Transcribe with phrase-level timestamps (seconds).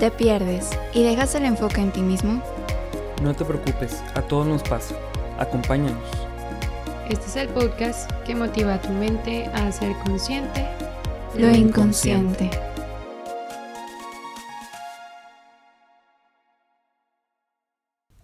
[0.00, 2.42] ¿Te pierdes y dejas el enfoque en ti mismo?
[3.22, 4.94] No te preocupes, a todos nos pasa.
[5.38, 6.08] Acompáñanos.
[7.10, 10.66] Este es el podcast que motiva a tu mente a ser consciente
[11.34, 12.48] Lo inconsciente.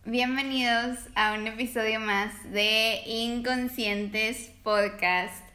[0.06, 5.45] Bienvenidos a un episodio más de Inconscientes Podcast.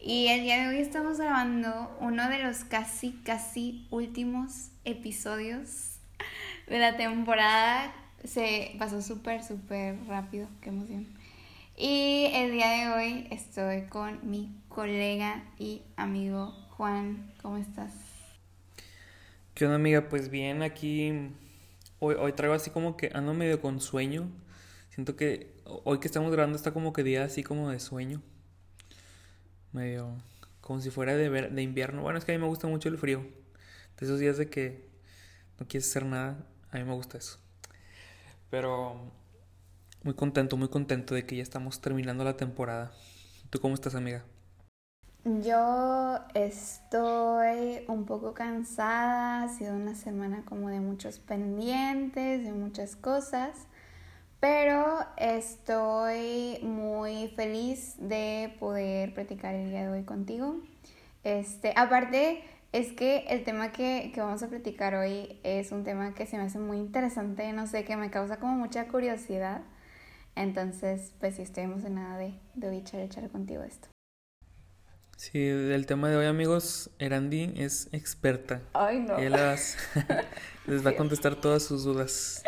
[0.00, 5.96] Y el día de hoy estamos grabando uno de los casi, casi últimos episodios
[6.68, 7.92] de la temporada.
[8.22, 11.08] Se pasó súper, súper rápido, qué emoción.
[11.76, 17.32] Y el día de hoy estoy con mi colega y amigo Juan.
[17.42, 17.92] ¿Cómo estás?
[19.54, 20.08] ¿Qué onda, amiga?
[20.08, 21.32] Pues bien, aquí
[21.98, 24.30] hoy, hoy traigo así como que ando medio con sueño.
[24.90, 28.22] Siento que hoy que estamos grabando está como que día así como de sueño.
[29.72, 30.16] Medio
[30.60, 32.02] como si fuera de, ver- de invierno.
[32.02, 33.20] Bueno, es que a mí me gusta mucho el frío.
[33.98, 34.88] De esos días de que
[35.60, 37.38] no quieres hacer nada, a mí me gusta eso.
[38.50, 39.12] Pero
[40.04, 42.92] muy contento, muy contento de que ya estamos terminando la temporada.
[43.50, 44.24] ¿Tú cómo estás, amiga?
[45.24, 52.96] Yo estoy un poco cansada, ha sido una semana como de muchos pendientes, de muchas
[52.96, 53.67] cosas,
[54.40, 60.56] pero estoy muy feliz de poder platicar el día de hoy contigo.
[61.24, 66.14] Este, aparte, es que el tema que, que vamos a platicar hoy es un tema
[66.14, 69.62] que se me hace muy interesante, no sé, que me causa como mucha curiosidad.
[70.36, 73.88] Entonces, pues sí, estoy emocionada de, de hoy echar, echar contigo esto.
[75.16, 78.60] Sí, el tema de hoy, amigos, Erandi es experta.
[78.72, 79.18] Ay, no.
[79.18, 79.76] Ella las-
[80.68, 82.44] les va a contestar todas sus dudas.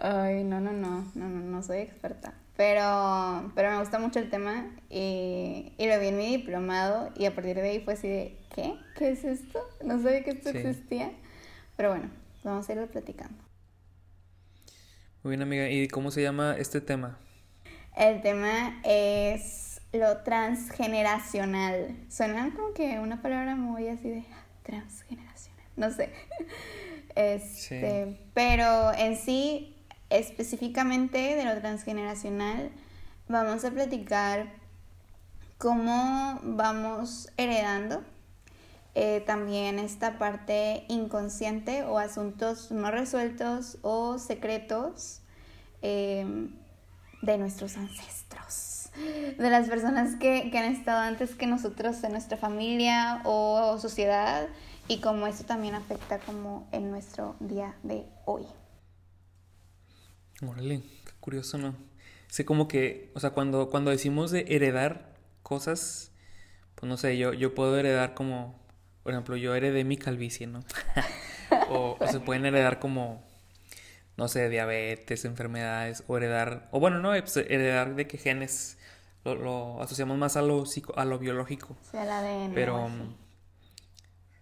[0.00, 2.34] Ay, no, no, no, no, no, no soy experta.
[2.56, 7.24] Pero, pero me gusta mucho el tema y, y lo vi en mi diplomado y
[7.26, 8.74] a partir de ahí fue así de, ¿qué?
[8.96, 9.58] ¿Qué es esto?
[9.84, 10.58] No sabía que esto Sí.
[10.58, 11.12] existía.
[11.76, 12.10] Pero bueno,
[12.44, 13.42] vamos a irlo platicando.
[15.22, 15.68] Muy bien, amiga.
[15.70, 17.18] ¿Y cómo se llama este tema?
[17.96, 21.96] El tema es lo transgeneracional.
[22.10, 24.24] Suena como que una palabra muy así de
[24.62, 25.64] transgeneracional.
[25.76, 26.10] No sé.
[27.14, 28.20] Este, Sí.
[28.32, 29.81] Pero en sí,
[30.12, 32.70] específicamente de lo transgeneracional,
[33.28, 34.52] vamos a platicar
[35.58, 38.02] cómo vamos heredando
[38.94, 45.22] eh, también esta parte inconsciente o asuntos no resueltos o secretos
[45.80, 46.26] eh,
[47.22, 48.90] de nuestros ancestros,
[49.38, 54.48] de las personas que, que han estado antes que nosotros en nuestra familia o sociedad
[54.88, 58.44] y cómo eso también afecta como en nuestro día de hoy.
[60.46, 61.74] Órale, qué curioso, ¿no?
[62.28, 66.10] Sé como que, o sea, cuando, cuando decimos de heredar cosas,
[66.74, 68.58] pues no sé, yo, yo puedo heredar como,
[69.02, 70.60] por ejemplo, yo heredé mi calvicie, ¿no?
[71.70, 73.22] o, o se pueden heredar como,
[74.16, 78.78] no sé, diabetes, enfermedades, o heredar, o bueno, no, pues heredar de qué genes
[79.24, 81.76] lo, lo asociamos más a lo, psico- a lo biológico.
[81.80, 82.54] O sea, el ADN.
[82.54, 83.14] Pero mm,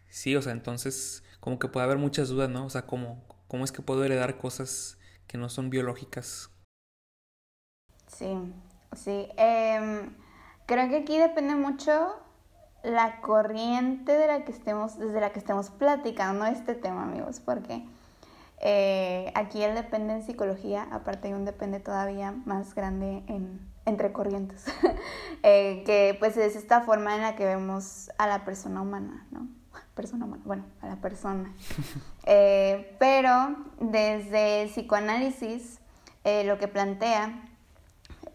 [0.09, 2.67] sí, o sea, entonces como que puede haber muchas dudas, ¿no?
[2.67, 4.99] O sea, ¿cómo, cómo es que puedo heredar cosas
[5.31, 6.51] que no son biológicas?
[8.09, 8.53] Sí,
[8.97, 9.29] sí.
[9.37, 10.17] Em,
[10.67, 12.21] creo que aquí depende mucho
[12.83, 17.87] la corriente de la que estemos, desde la que estemos platicando este tema, amigos, porque
[18.59, 24.12] eh, aquí el depende en psicología, aparte hay un depende todavía más grande en, entre
[24.12, 24.65] corrientes,
[25.45, 29.59] eh, que pues es esta forma en la que vemos a la persona humana, ¿no?
[29.94, 31.53] Persona humana, bueno, a la persona.
[32.32, 35.81] Eh, pero desde el psicoanálisis,
[36.22, 37.42] eh, lo que plantea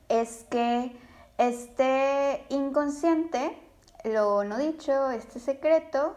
[0.10, 0.98] es que
[1.38, 3.58] este inconsciente,
[4.04, 6.16] lo no dicho, este secreto,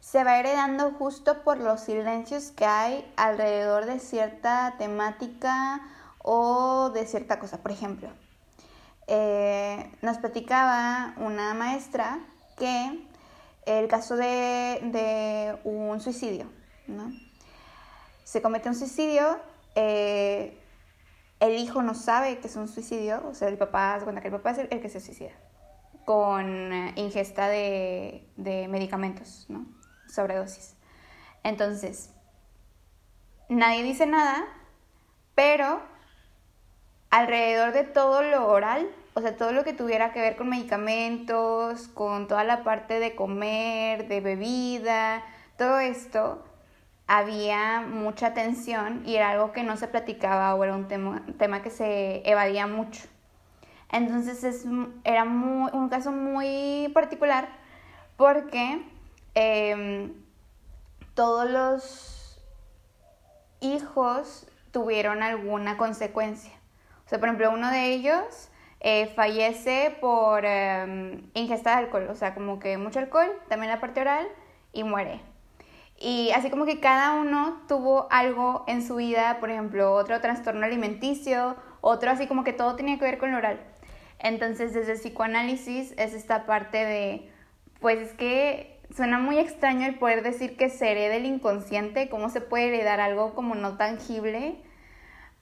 [0.00, 5.80] se va heredando justo por los silencios que hay alrededor de cierta temática
[6.22, 7.58] o de cierta cosa.
[7.58, 8.08] Por ejemplo,
[9.06, 12.20] eh, nos platicaba una maestra
[12.56, 13.07] que
[13.68, 16.50] el caso de, de un suicidio,
[16.86, 17.12] ¿no?
[18.24, 19.38] Se comete un suicidio,
[19.74, 20.58] eh,
[21.40, 24.34] el hijo no sabe que es un suicidio, o sea, el papá cuenta que el
[24.34, 25.32] papá es el, el que se suicida
[26.04, 29.66] con eh, ingesta de, de medicamentos, ¿no?
[30.08, 30.74] Sobredosis.
[31.42, 32.10] Entonces,
[33.48, 34.46] nadie dice nada,
[35.34, 35.82] pero
[37.10, 38.88] alrededor de todo lo oral,
[39.18, 43.16] o sea, todo lo que tuviera que ver con medicamentos, con toda la parte de
[43.16, 45.24] comer, de bebida,
[45.56, 46.44] todo esto,
[47.08, 51.62] había mucha tensión y era algo que no se platicaba o era un tema, tema
[51.62, 53.08] que se evadía mucho.
[53.90, 54.64] Entonces es,
[55.02, 57.48] era muy, un caso muy particular
[58.16, 58.86] porque
[59.34, 60.12] eh,
[61.14, 62.40] todos los
[63.58, 66.52] hijos tuvieron alguna consecuencia.
[67.04, 72.14] O sea, por ejemplo, uno de ellos eh, fallece por em, ingesta de alcohol, o
[72.14, 74.28] sea, como que mucho alcohol, también la parte oral,
[74.72, 75.20] y muere.
[76.00, 80.64] Y así como que cada uno tuvo algo en su vida, por ejemplo, otro trastorno
[80.64, 83.60] alimenticio, otro así como que todo tenía que ver con lo oral.
[84.20, 87.32] Entonces, desde el psicoanálisis es esta parte de,
[87.80, 92.28] pues es que suena muy extraño el poder decir que se hereda el inconsciente, cómo
[92.30, 94.56] se puede heredar algo como no tangible,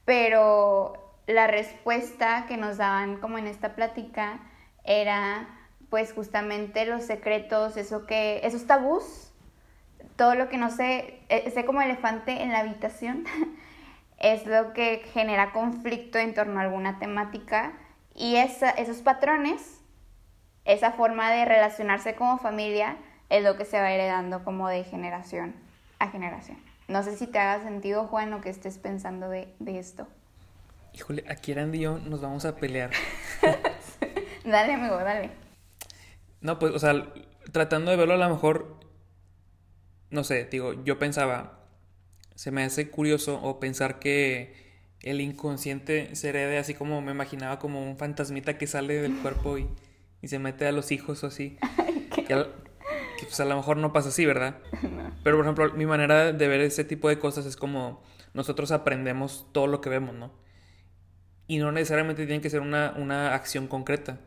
[0.04, 4.40] pero la respuesta que nos daban como en esta plática
[4.84, 5.48] era
[5.90, 9.32] pues justamente los secretos, eso que, esos tabús,
[10.16, 13.24] todo lo que no sé, e, sé como elefante en la habitación,
[14.18, 17.72] es lo que genera conflicto en torno a alguna temática
[18.14, 19.80] y esos patrones,
[20.64, 22.96] esa forma de relacionarse como familia,
[23.28, 25.54] es lo que se va heredando como de generación
[25.98, 26.58] a generación.
[26.88, 30.06] No sé si te haga sentido, Juan, lo que estés pensando de, de esto.
[30.96, 32.90] Híjole, aquí Randy y yo nos vamos a pelear.
[34.44, 35.30] dale, amigo, dale.
[36.40, 37.12] No, pues, o sea,
[37.52, 38.80] tratando de verlo a lo mejor,
[40.08, 41.68] no sé, digo, yo pensaba,
[42.34, 44.54] se me hace curioso o pensar que
[45.02, 49.58] el inconsciente se herede así como me imaginaba como un fantasmita que sale del cuerpo
[49.58, 49.68] y,
[50.22, 51.58] y se mete a los hijos o así.
[52.26, 52.46] que, a,
[53.20, 54.56] pues a lo mejor no pasa así, ¿verdad?
[55.22, 58.02] Pero por ejemplo, mi manera de ver ese tipo de cosas es como
[58.32, 60.45] nosotros aprendemos todo lo que vemos, ¿no?
[61.46, 64.20] Y no necesariamente tiene que ser una, una acción concreta,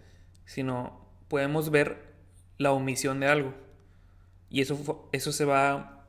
[0.45, 2.13] sino podemos ver
[2.57, 3.53] la omisión de algo.
[4.49, 5.99] Y eso, eso se va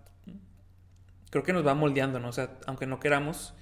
[1.31, 2.29] creo que nos va moldeando, ¿no?
[2.29, 3.55] O sea, aunque no queramos,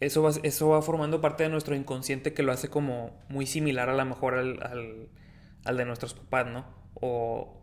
[0.00, 3.88] eso va, eso va formando parte de nuestro inconsciente que lo hace como muy similar
[3.88, 5.08] a lo mejor al,
[5.64, 6.66] al, de nuestros papás, ¿no?
[6.94, 7.62] O,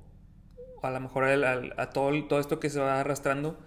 [0.81, 3.59] a lo mejor a todo, todo esto que se va arrastrando.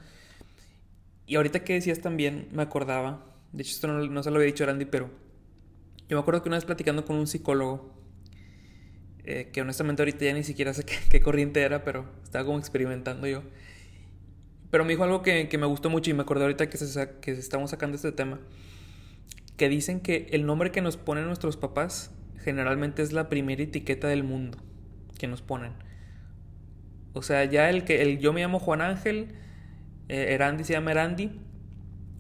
[1.27, 3.25] Y ahorita que decías también, me acordaba,
[3.57, 5.11] de hecho esto no, se lo había dicho a Randy, pero
[6.09, 7.93] yo me acuerdo que una vez platicando con un psicólogo,
[9.25, 12.59] eh, que honestamente ahorita ya ni siquiera sé qué, qué corriente era, pero estaba como
[12.59, 13.43] experimentando yo
[14.71, 16.79] pero me dijo algo que, me gustó mucho y me acordé ahorita que,
[17.21, 18.41] que estamos sacando este tema.
[19.57, 24.09] Que dicen que el nombre que nos ponen nuestros papás generalmente es la primera etiqueta
[24.09, 24.59] del mundo
[25.19, 25.73] que nos ponen.
[27.15, 29.29] O sea, ya el que el yo me llamo Juan Ángel,
[30.09, 31.41] eh, Erandi se llama Erandi.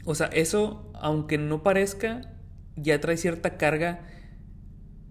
[0.05, 2.23] O sea, eso, aunque no parezca,
[2.77, 4.01] ya trae cierta carga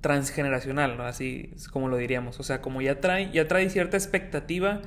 [0.01, 1.03] transgeneracional, ¿no?
[1.03, 2.39] Así es como lo diríamos.
[2.39, 4.81] O sea, como ya trae, ya trae cierta expectativa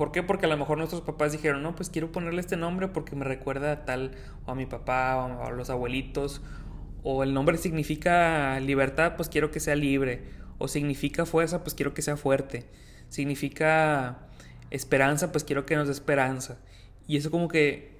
[0.00, 0.22] ¿Por qué?
[0.22, 3.26] Porque a lo mejor nuestros papás dijeron, no, pues quiero ponerle este nombre porque me
[3.26, 4.12] recuerda a tal,
[4.46, 6.40] o a mi papá, o a los abuelitos,
[7.02, 10.22] o el nombre significa libertad, pues quiero que sea libre,
[10.56, 12.64] o significa fuerza, pues quiero que sea fuerte,
[13.10, 14.20] significa
[14.70, 16.56] esperanza, pues quiero que nos dé esperanza.
[17.06, 17.99] Y eso como que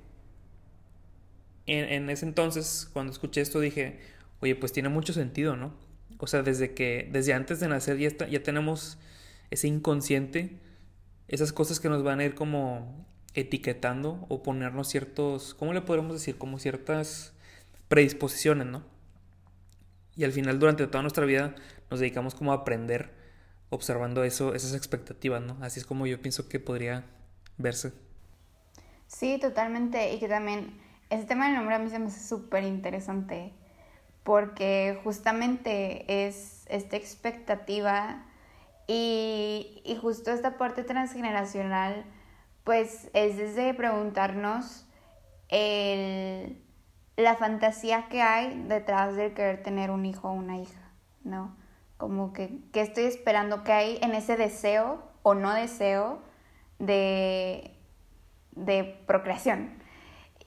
[1.72, 4.00] en, ese entonces, cuando escuché esto, dije,
[4.40, 5.72] oye, pues tiene mucho sentido, ¿no?
[6.18, 8.98] O sea, desde que, desde antes de nacer ya, ya tenemos
[9.50, 10.58] ese inconsciente
[11.30, 16.12] esas cosas que nos van a ir como etiquetando o ponernos ciertos, ¿cómo le podemos
[16.12, 16.36] decir?
[16.36, 17.32] Como ciertas
[17.86, 18.82] predisposiciones, ¿no?
[20.16, 21.54] Y al final durante toda nuestra vida
[21.88, 23.10] nos dedicamos como a aprender
[23.70, 25.56] observando eso, esas expectativas, ¿no?
[25.60, 27.04] Así es como yo pienso que podría
[27.58, 27.92] verse.
[29.06, 30.12] Sí, totalmente.
[30.12, 30.72] Y que también
[31.10, 33.52] ese tema del nombre a mí se me hace súper interesante
[34.22, 38.24] porque justamente es esta expectativa
[38.86, 42.04] y, justo esta parte transgeneracional,
[42.64, 44.86] pues es desde preguntarnos
[47.16, 51.56] la fantasía que hay detrás de querer tener un hijo o una hija, ¿no?
[51.98, 53.62] Como que, ¿qué estoy esperando?
[53.62, 56.22] ¿Qué hay en ese deseo o no deseo
[56.78, 57.76] de,
[58.52, 59.79] de procreación?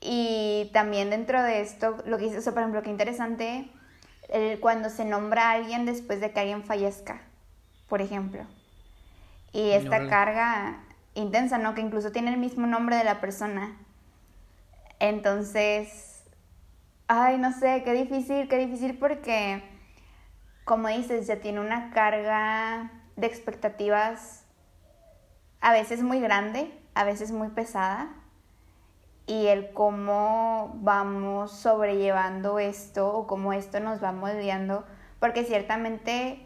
[0.05, 3.71] Y también dentro de esto, lo que dice, por ejemplo, qué interesante,
[4.59, 7.21] cuando se nombra a alguien después de que alguien fallezca
[7.93, 8.43] por ejemplo.
[9.51, 10.79] Y esta carga
[11.13, 11.75] intensa, ¿no?
[11.75, 13.77] Que incluso tiene el mismo nombre de la persona.
[14.99, 16.23] Entonces,
[17.07, 19.61] ay, no sé, qué difícil, qué difícil porque,
[20.65, 24.43] como dices, ya tiene una carga de expectativas
[25.61, 28.09] a veces muy grande, a veces muy pesada.
[29.25, 34.85] Y el cómo vamos sobrellevando esto o cómo esto nos va moldeando,
[35.19, 36.45] porque ciertamente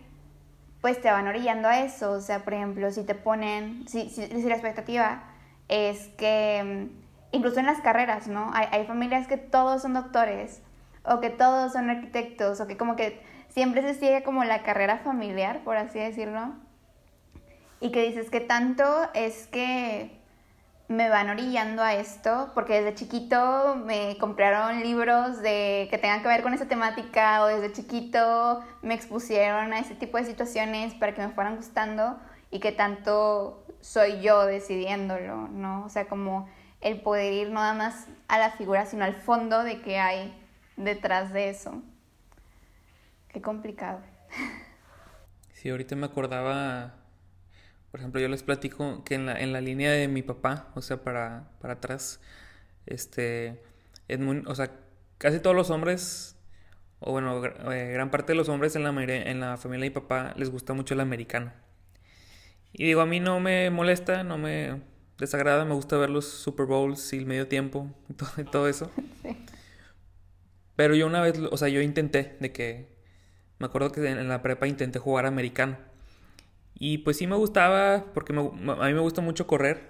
[0.81, 2.11] pues te van orillando a eso.
[2.11, 5.23] O sea, por ejemplo, si te ponen, si, si, la expectativa
[5.67, 8.51] es que, mm, incluso en las carreras, ¿no?
[8.53, 10.61] Hay, hay, familias que todos son doctores,
[11.03, 14.99] o que todos son arquitectos, o que como que siempre se sigue como la carrera
[14.99, 16.53] familiar, por así decirlo.
[17.79, 20.16] Y que dices que tanto es que,
[20.87, 26.29] me van orillando a esto, porque desde chiquito me compraron libros de que tengan que
[26.29, 31.13] ver con esa temática o desde chiquito me expusieron a ese tipo de situaciones para
[31.13, 32.17] que me fueran gustando
[32.51, 35.83] y que tanto soy yo decidiéndolo, ¿no?
[35.85, 36.47] O sea, como
[36.79, 40.33] el poder ir no nada más a la figura, sino al fondo de qué hay
[40.77, 41.81] detrás de eso.
[43.29, 43.99] Qué complicado.
[45.53, 46.93] Sí, ahorita me acordaba,
[47.97, 50.83] por ejemplo, yo les platico que en la, en la línea de mi papá, o
[50.83, 52.21] sea, para, para atrás,
[52.85, 53.59] este,
[54.45, 54.71] o sea,
[55.17, 56.37] casi todos los hombres,
[56.99, 59.93] o bueno, eh, gran parte de los hombres en la, en la familia de mi
[59.95, 61.51] papá les gusta mucho el americano.
[62.71, 64.79] Y digo, a mí no me molesta, no me
[65.17, 68.67] desagrada, me gusta ver los Super Bowls y el medio tiempo y todo, y todo
[68.67, 68.91] eso.
[70.75, 72.95] Pero yo una vez, o sea, yo intenté de que,
[73.57, 75.96] me acuerdo que en la prepa intenté jugar americano.
[76.79, 79.81] Y pues sí me gustaba, porque a mí me gusta mucho correr,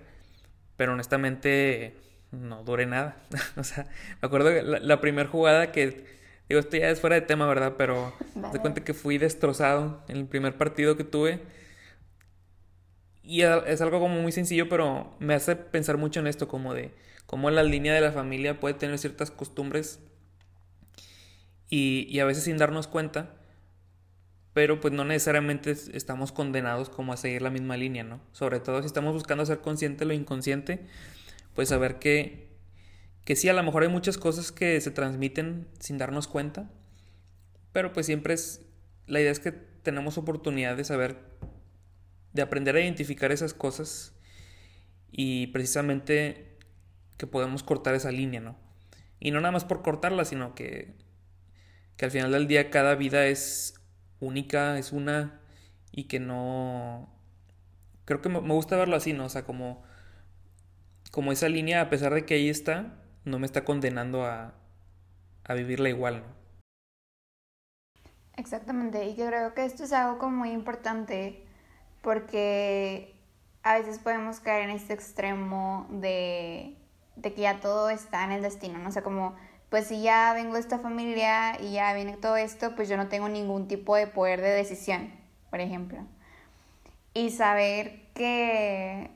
[0.77, 1.95] pero honestamente
[2.31, 3.17] no duré nada.
[3.57, 3.87] o sea,
[4.21, 6.05] me acuerdo que la, primera jugada que,
[6.47, 7.75] digo, esto ya es fuera de tema, ¿verdad?
[7.77, 11.41] Pero me cuenta que fui destrozado en el primer partido que tuve
[13.27, 16.93] y es algo como muy sencillo, pero me hace pensar mucho en esto, como de
[17.25, 19.99] cómo la línea de la familia puede tener ciertas costumbres
[21.69, 23.35] y, a veces sin darnos cuenta,
[24.57, 28.19] pero pues no necesariamente estamos condenados como a seguir la misma línea, ¿no?
[28.31, 30.79] Sobre todo si estamos buscando ser consciente lo inconsciente,
[31.53, 32.47] pues saber que,
[33.23, 36.71] que sí, a lo mejor hay muchas cosas que se transmiten sin darnos cuenta,
[37.71, 38.65] pero pues siempre es,
[39.05, 41.17] la idea es que tenemos oportunidad de saber
[42.33, 44.15] de aprender a identificar esas cosas
[45.11, 46.57] y precisamente
[47.17, 48.57] que podemos cortar esa línea, ¿no?
[49.19, 50.95] Y no nada más por cortarla, sino que,
[51.95, 53.76] que al final del día cada vida es
[54.19, 55.39] única, es una
[55.91, 57.09] y que no...
[58.05, 59.25] Creo que me gusta verlo así, ¿no?
[59.25, 59.83] O sea, como,
[61.11, 62.93] como esa línea, a pesar de que ahí está,
[63.25, 64.53] no me está condenando a,
[65.43, 66.37] a vivirla igual, ¿no?
[68.37, 71.43] Exactamente, y yo creo que esto es algo como muy importante
[72.03, 73.15] porque
[73.63, 76.77] a veces podemos caer en este extremo de,
[77.15, 78.89] de que ya todo está en el destino, ¿no?
[78.89, 79.35] O sea, como,
[79.69, 83.07] pues si ya vengo de esta familia y ya viene todo esto, pues yo no
[83.09, 85.11] tengo ningún tipo de poder de decisión,
[85.49, 85.99] por ejemplo.
[87.13, 89.11] Y saber que,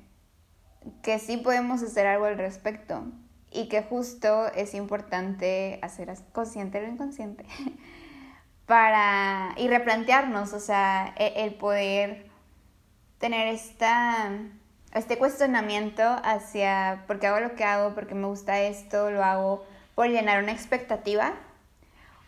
[1.04, 3.04] que sí podemos hacer algo al respecto
[3.50, 7.46] y que justo es importante hacer consciente lo inconsciente
[8.66, 12.30] para y replantearnos, o sea, e, el poder
[13.20, 14.32] tener esta,
[14.94, 19.24] este cuestionamiento hacia por qué hago lo que hago, por qué me gusta esto, lo
[19.24, 21.34] hago por llenar una expectativa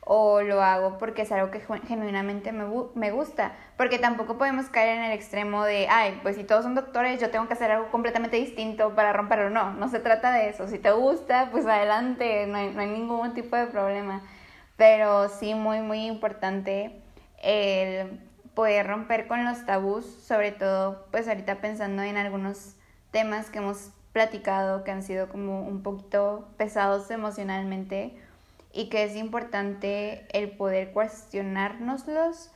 [0.06, 2.66] o lo hago porque es algo que genuinamente me,
[2.96, 3.54] me, gusta.
[3.78, 7.32] Porque tampoco podemos caer en el extremo de, ay, pues si todos son doctores, yo
[7.32, 9.50] tengo que hacer algo completamente distinto para romperlo.
[9.50, 10.68] No, no se trata de eso.
[10.68, 14.22] Si te gusta, pues adelante, no hay, no hay ningún tipo de problema.
[14.76, 17.02] Pero sí, muy, muy importante
[17.42, 18.20] el
[18.54, 22.76] poder romper con los tabús, sobre todo pues ahorita pensando en algunos
[23.12, 28.16] temas que hemos platicado que han sido como un poquito pesados emocionalmente
[28.72, 32.52] y que es importante el poder cuestionárnoslos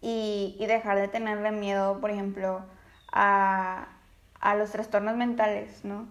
[0.00, 2.64] y, y, dejar de tenerle miedo, por ejemplo,
[3.10, 3.88] a,
[4.40, 6.06] a los trastornos mentales, ¿no?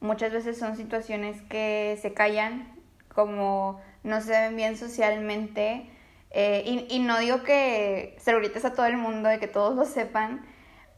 [0.00, 2.68] Muchas veces son situaciones que se callan,
[3.14, 5.88] como no se ven bien socialmente,
[6.34, 10.44] eh, y, no digo que se a todo el mundo, de que todos lo sepan,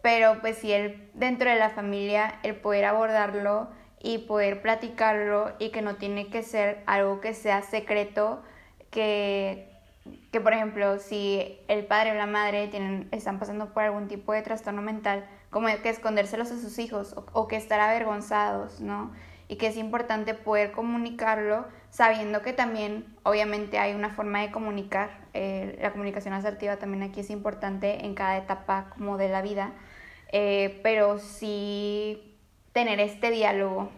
[0.04, 3.68] pero pues si él dentro de la familia, el poder abordarlo
[4.02, 8.42] y poder platicarlo y que no tiene que ser algo que sea secreto,
[8.90, 9.72] que,
[10.30, 14.34] que por ejemplo si el padre o la madre tienen, están pasando por algún tipo
[14.34, 19.10] de trastorno mental, como que escondérselos a sus hijos o, o que estar avergonzados, ¿no?
[19.48, 25.10] Y que es importante poder comunicarlo sabiendo que también obviamente hay una forma de comunicar,
[25.32, 29.72] eh, la comunicación asertiva también aquí es importante en cada etapa como de la vida,
[30.32, 32.38] eh, pero sí
[32.72, 33.90] tener este diálogo,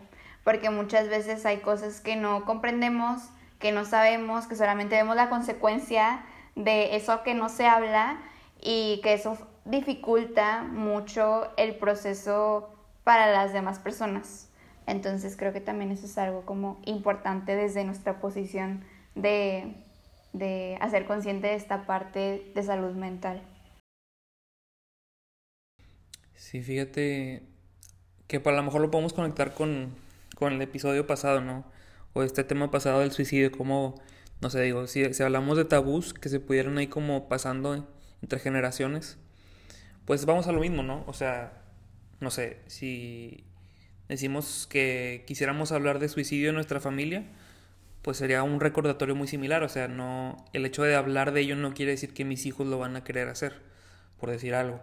[0.45, 3.23] porque muchas veces hay cosas que no comprendemos,
[3.59, 8.19] que no sabemos, que solamente vemos la consecuencia de eso que no se habla
[8.61, 12.71] y que eso dificulta mucho el proceso
[13.05, 14.49] para las demás personas.
[14.87, 19.75] Entonces creo que también eso es algo como importante desde nuestra posición de,
[20.33, 23.43] de hacer consciente de esta parte de salud mental.
[26.47, 27.43] Sí, fíjate
[28.29, 29.89] que para lo mejor lo podemos conectar con,
[30.37, 31.65] con el episodio pasado, ¿no?
[32.13, 34.01] O este tema pasado del suicidio, como,
[34.41, 37.89] no sé, digo, si, si hablamos de tabús que se pudieran ahí como pasando
[38.23, 39.19] entre generaciones,
[40.05, 41.03] pues vamos a lo mismo, ¿no?
[41.09, 41.53] O sea,
[42.21, 43.43] no sé, si
[44.09, 47.25] decimos que quisiéramos hablar de suicidio en nuestra familia,
[48.03, 51.57] pues sería un recordatorio muy similar, o sea, no el hecho de hablar de ello
[51.57, 53.63] no quiere decir que mis hijos lo van a querer hacer,
[54.21, 54.81] por decir algo,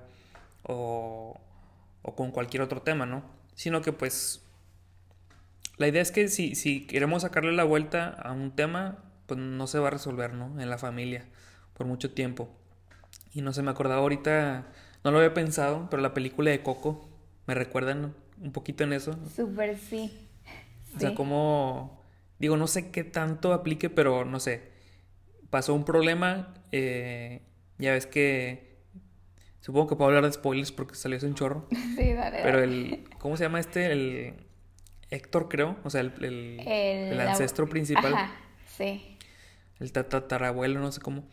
[0.63, 1.39] o,
[2.03, 3.24] o con cualquier otro tema, ¿no?
[3.55, 4.43] Sino que pues
[5.77, 9.65] la idea es que si, si queremos sacarle la vuelta a un tema, pues no
[9.65, 10.60] se va a resolver, ¿no?
[10.62, 11.25] En la familia,
[11.74, 12.50] por mucho tiempo.
[13.33, 14.67] Y no se me acordaba ahorita,
[15.03, 17.10] no lo había pensado, pero la película de Coco,
[17.48, 19.17] me recuerdan un poquito en eso.
[19.36, 20.12] Súper sí.
[20.95, 22.03] O sea, como,
[22.38, 24.72] digo, no sé qué tanto aplique, pero no sé,
[25.50, 27.41] pasó un problema, eh,
[27.79, 28.73] ya ves que,
[29.63, 31.67] supongo que puedo hablar de spoilers porque salió ese un chorro.
[31.96, 32.41] Sí, dale.
[32.43, 33.91] Pero el, ¿cómo se llama este?
[33.91, 34.34] El
[35.10, 38.13] Héctor, creo, o sea, el, el, el ancestro principal.
[38.13, 39.17] Ajá, sí.
[39.79, 41.27] El tatarabuelo, no sé cómo.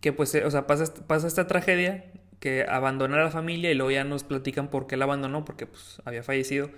[0.00, 3.90] Que pues, o sea, pasa, pasa esta tragedia que abandona a la familia y luego
[3.90, 6.70] ya nos platican por qué la abandonó, porque pues había fallecido.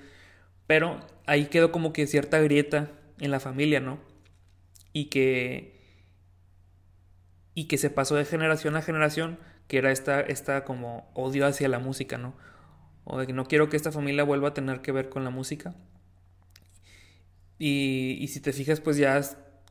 [0.66, 3.98] Pero ahí quedó como que cierta grieta en la familia, ¿no?
[4.92, 5.80] Y que.
[7.54, 9.38] Y que se pasó de generación a generación,
[9.78, 12.34] era esta, esta como odio hacia la música, ¿no?
[13.04, 15.30] O de que no quiero que esta familia vuelva a tener que ver con la
[15.30, 15.74] música.
[17.58, 19.20] Y, y si te fijas, pues ya.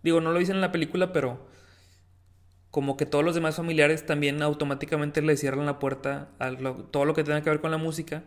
[0.03, 1.47] Digo, no lo dicen en la película, pero
[2.71, 6.55] como que todos los demás familiares también automáticamente le cierran la puerta a
[6.89, 8.23] todo lo que tenga que ver con la música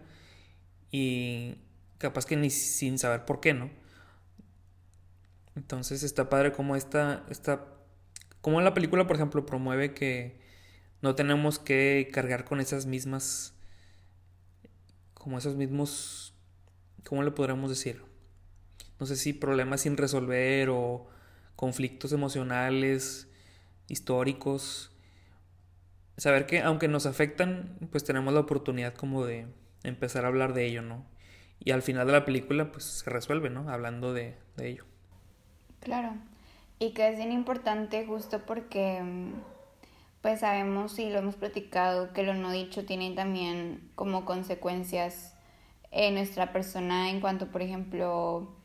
[0.90, 1.56] y
[1.98, 3.70] capaz que ni sin saber por qué, ¿no?
[5.56, 7.64] Entonces está padre como esta, esta,
[8.42, 10.43] como la película, por ejemplo, promueve que
[11.04, 13.54] no tenemos que cargar con esas mismas,
[15.12, 16.34] como esos mismos,
[17.06, 18.02] ¿cómo le podríamos decir?
[18.98, 21.06] No sé si problemas sin resolver o
[21.56, 23.28] conflictos emocionales
[23.86, 24.96] históricos.
[26.16, 29.46] Saber que aunque nos afectan, pues tenemos la oportunidad como de
[29.82, 31.04] empezar a hablar de ello, ¿no?
[31.60, 33.68] Y al final de la película, pues se resuelve, ¿no?
[33.68, 34.86] Hablando de, de ello.
[35.80, 36.14] Claro.
[36.78, 39.02] Y que es bien importante justo porque,
[40.24, 45.34] pues sabemos y lo hemos platicado, que lo no dicho tiene también como consecuencias
[45.90, 48.56] en nuestra persona en cuanto, por ejemplo,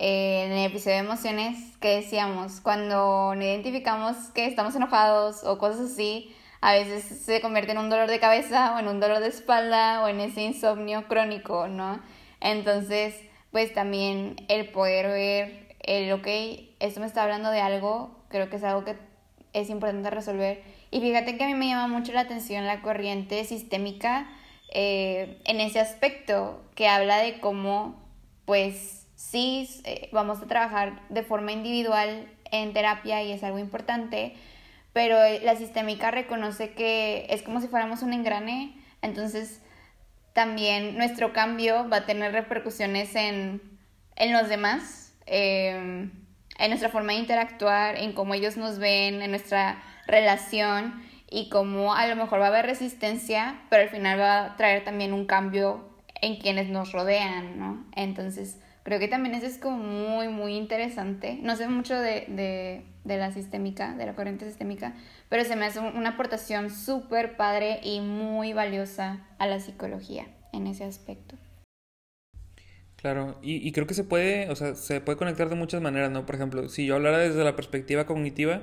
[0.00, 5.92] en el episodio de emociones que decíamos, cuando no identificamos que estamos enojados o cosas
[5.92, 9.28] así, a veces se convierte en un dolor de cabeza o en un dolor de
[9.28, 12.00] espalda o en ese insomnio crónico, ¿no?
[12.40, 13.14] Entonces,
[13.52, 16.26] pues también el poder ver el, ok,
[16.80, 18.96] esto me está hablando de algo, creo que es algo que
[19.52, 20.79] es importante resolver.
[20.90, 24.28] Y fíjate que a mí me llama mucho la atención la corriente sistémica
[24.72, 28.00] eh, en ese aspecto, que habla de cómo,
[28.44, 34.34] pues, sí eh, vamos a trabajar de forma individual en terapia y es algo importante,
[34.92, 39.60] pero eh, la sistémica reconoce que es como si fuéramos un engrane, entonces
[40.32, 43.60] también nuestro cambio va a tener repercusiones en,
[44.16, 46.10] en los demás, em,
[46.58, 51.94] en nuestra forma de interactuar, en cómo ellos nos ven, en nuestra relación y cómo
[51.94, 55.26] a lo mejor va a haber resistencia, pero al final va a traer también un
[55.26, 55.88] cambio
[56.20, 57.86] en quienes nos rodean, ¿no?
[57.94, 61.38] Entonces, Creo que también eso es como muy, muy interesante.
[61.42, 64.94] No sé mucho de, de, de la sistémica, de la corriente sistémica,
[65.28, 70.66] pero se me hace una aportación súper padre y muy valiosa a la psicología en
[70.66, 71.36] ese aspecto.
[72.96, 76.10] Claro, y, y, creo que se puede, o sea, se puede conectar de muchas maneras,
[76.10, 76.26] ¿no?
[76.26, 78.62] Por ejemplo, si yo hablara desde la perspectiva cognitiva,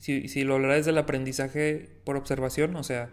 [0.00, 3.10] si, si lo hablara desde el aprendizaje por observación, o sea,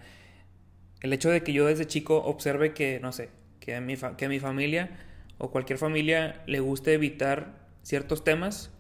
[1.02, 4.40] el hecho de que yo desde chico observe que, no sé, que mi, que mi
[4.40, 4.98] familia
[5.38, 8.72] o cualquier familia le guste evitar ciertos temas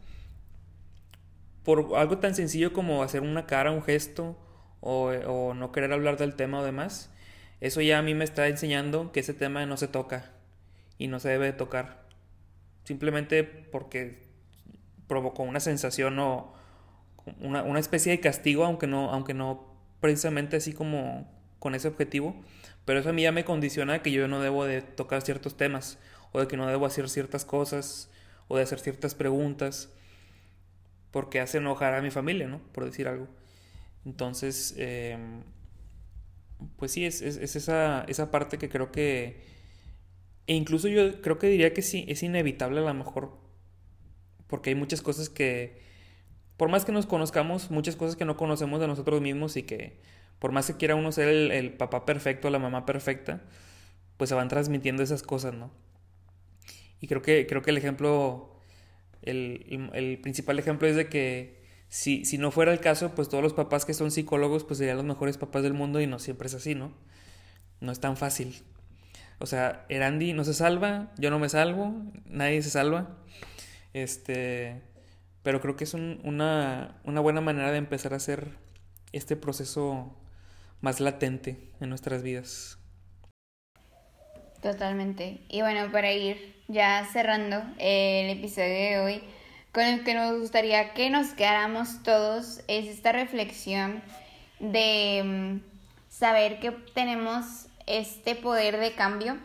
[1.64, 4.38] por algo tan sencillo como hacer una cara, un gesto
[4.80, 7.12] o, no querer hablar del tema o demás,
[7.60, 10.32] eso ya a mí me está enseñando que ese tema no se toca
[10.98, 12.06] y no se debe tocar.
[12.86, 14.24] Simplemente porque
[15.08, 16.54] provocó una sensación o
[17.40, 22.36] una, una especie de castigo, aunque no, aunque no precisamente así como con ese objetivo.
[22.86, 26.00] Pero eso a mí ya me condiciona que yo no debo de tocar ciertos temas
[26.32, 28.10] o de que no debo hacer ciertas cosas
[28.48, 29.92] o de hacer ciertas preguntas
[31.12, 32.60] porque hace enojar a mi familia, ¿no?
[32.72, 33.28] Por decir algo.
[34.06, 35.42] Entonces, em,
[36.78, 39.42] pues sí, es, es, esa, esa, parte que creo que...
[40.48, 43.38] E incluso yo creo que diría que sí, es inevitable a lo mejor,
[44.48, 45.82] porque hay muchas cosas que,
[46.58, 50.00] por más que nos conozcamos, muchas cosas que no conocemos de nosotros mismos y que,
[50.40, 53.42] por más que quiera uno ser el, papá perfecto, la mamá perfecta,
[54.18, 55.72] pues se van transmitiendo esas cosas, ¿no?
[57.00, 58.60] Y creo que, creo que el ejemplo,
[59.22, 63.44] el, el, principal ejemplo es de que si, si, no fuera el caso, pues todos
[63.44, 66.48] los papás que son psicólogos, pues serían los mejores papás del mundo y no siempre
[66.48, 66.92] es así, ¿no?
[67.82, 68.64] No es tan fácil.
[69.40, 71.94] O sea, Erandi no se salva, yo no me salvo,
[72.26, 73.16] nadie se salva.
[73.94, 74.82] Este,
[75.48, 78.50] pero creo que es una, una buena manera de empezar a hacer
[79.14, 80.14] este proceso
[80.82, 82.78] más latente en nuestras vidas.
[84.62, 85.40] Totalmente.
[85.48, 89.24] Y bueno, para ir ya cerrando el episodio de hoy,
[89.72, 94.04] con el que nos gustaría que nos quedáramos todos, es esta reflexión
[94.60, 95.60] de mm,
[96.10, 99.38] saber que tenemos este poder de cambio,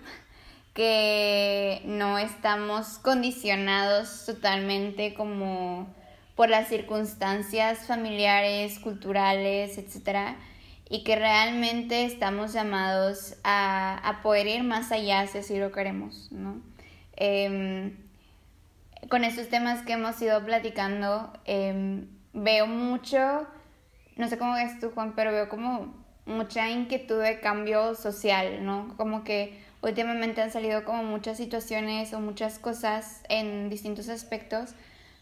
[0.75, 5.93] que no estamos condicionados totalmente como
[6.35, 10.37] por las circunstancias familiares, culturales, etcétera,
[10.89, 16.63] y que realmente estamos llamados a, poder ir más allá si así lo queremos, ¿no?
[17.17, 17.97] Em,
[19.09, 23.47] con estos temas que hemos ido platicando, em, veo mucho,
[24.17, 28.95] no sé cómo ves tú, Juan, pero veo como mucha inquietud de cambio social, ¿no?
[28.97, 34.75] Como que últimamente han salido como muchas situaciones o muchas cosas en distintos aspectos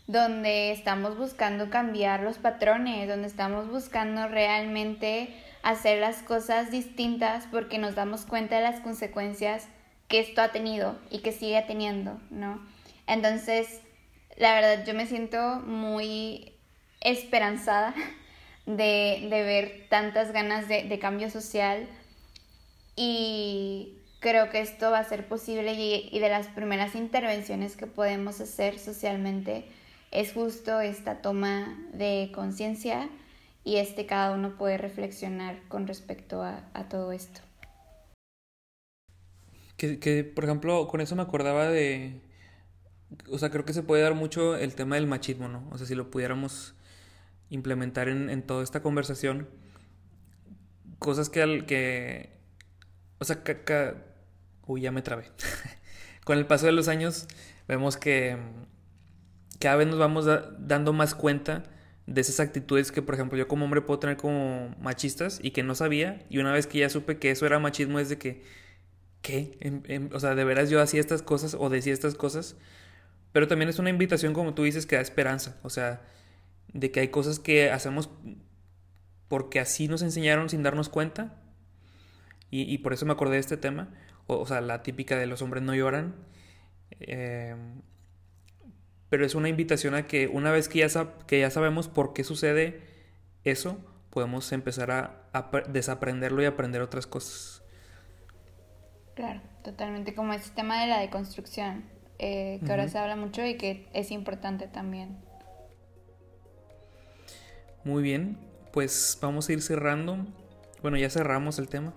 [0.06, 7.78] donde estamos buscando cambiar los patrones, donde estamos buscando realmente hacer las cosas distintas porque
[7.78, 9.68] nos damos cuenta de las consecuencias
[10.08, 12.60] que esto ha tenido y que sigue teniendo, ¿no?
[13.06, 13.80] Entonces,
[14.36, 16.54] la verdad, yo me siento muy
[17.00, 17.94] esperanzada
[18.66, 21.88] de, ver tantas ganas de, de, cambio social
[22.96, 27.86] y creo que esto va a ser posible y, y de las primeras intervenciones que
[27.86, 29.64] podemos hacer socialmente
[30.10, 33.08] es justo esta toma de conciencia
[33.64, 37.40] y este cada uno puede reflexionar con respecto a, todo esto.
[39.76, 42.20] Que, por ejemplo, con eso me acordaba de,
[43.30, 45.66] o sea, creo que se puede dar mucho el tema del machismo, ¿no?
[45.70, 46.74] O sea, si lo pudiéramos
[47.48, 49.48] implementar en, toda esta conversación,
[50.98, 52.30] cosas que al que,
[53.18, 53.42] o sea,
[54.70, 55.24] uy, ya me trabé.
[56.24, 57.26] con el paso de los años
[57.68, 58.36] vemos que
[59.58, 60.26] cada vez nos vamos
[60.58, 61.64] dando más cuenta
[62.06, 65.62] de esas actitudes que, por ejemplo, yo como hombre puedo tener como machistas y que
[65.62, 66.24] no sabía.
[66.28, 68.42] Y una vez que ya supe que eso era machismo, es de que,
[69.22, 69.56] ¿qué?
[69.60, 72.56] Em, em, o sea, de veras yo hacía estas cosas o decía estas cosas.
[73.32, 75.58] Pero también es una invitación, como tú dices, que da esperanza.
[75.62, 76.02] O sea,
[76.72, 78.10] de que hay cosas que hacemos
[79.28, 81.36] porque así nos enseñaron sin darnos cuenta.
[82.52, 83.90] Y, por eso me acordé de este tema.
[84.38, 86.14] O, sea, la típica de los hombres no lloran.
[87.00, 87.54] Eh,
[89.08, 92.22] pero es una invitación a que una vez que ya, que ya sabemos por qué
[92.22, 92.80] sucede
[93.42, 93.78] eso,
[94.10, 95.16] podemos empezar a,
[95.68, 97.62] desaprenderlo y aprender otras cosas.
[99.14, 101.84] Claro, totalmente, como ese tema de la deconstrucción,
[102.18, 105.18] eh, que ahora se habla mucho y que es importante también.
[107.82, 108.38] Muy bien,
[108.72, 110.18] pues vamos a ir cerrando.
[110.82, 111.94] Bueno, ya cerramos el tema.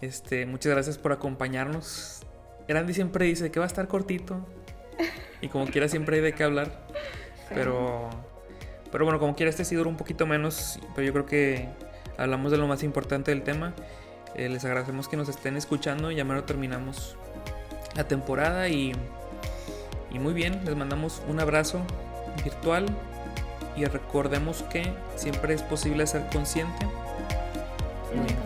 [0.00, 2.20] Este, muchas gracias por acompañarnos.
[2.68, 4.46] Grandi siempre dice que va a estar cortito.
[5.42, 6.86] Y como quiera siempre hay de qué hablar.
[7.50, 8.08] Pero,
[8.90, 10.80] pero bueno, como quiera este sí dura un poquito menos.
[10.94, 11.68] Pero yo creo que
[12.16, 13.74] hablamos de lo más importante del tema.
[14.34, 16.10] Eh, les agradecemos que nos estén escuchando.
[16.10, 17.18] Ya menos terminamos
[17.94, 18.92] la temporada y,
[20.10, 20.64] y muy bien.
[20.64, 21.82] Les mandamos un abrazo
[22.42, 22.86] virtual.
[23.76, 26.86] Y recordemos que siempre es posible ser consciente.
[28.14, 28.45] Muy inconsciente.